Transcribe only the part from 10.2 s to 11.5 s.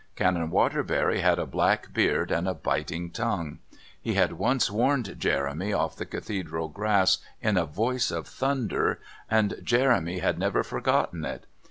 never forgotten it.